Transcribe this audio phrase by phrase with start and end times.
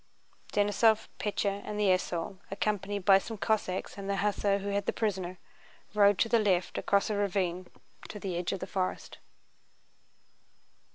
[0.51, 4.91] Denísov, Pétya, and the esaul, accompanied by some Cossacks and the hussar who had the
[4.93, 5.37] prisoner,
[5.93, 7.67] rode to the left across a ravine
[8.09, 9.19] to the edge of the forest.